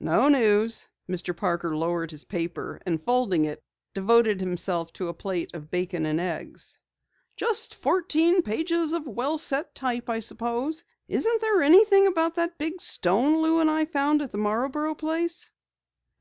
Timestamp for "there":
11.40-11.62